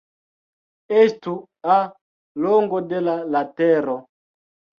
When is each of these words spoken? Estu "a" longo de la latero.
Estu 1.01 1.33
"a" 1.73 1.77
longo 2.45 2.81
de 2.95 3.03
la 3.09 3.15
latero. 3.37 3.97